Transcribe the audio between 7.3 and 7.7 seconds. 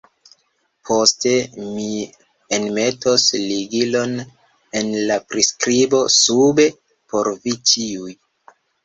vi